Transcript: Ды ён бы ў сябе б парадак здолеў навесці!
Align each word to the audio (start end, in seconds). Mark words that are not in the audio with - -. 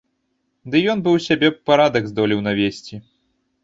Ды 0.69 0.81
ён 0.93 0.99
бы 1.03 1.09
ў 1.19 1.25
сябе 1.27 1.47
б 1.53 1.63
парадак 1.71 2.03
здолеў 2.11 2.47
навесці! 2.51 2.95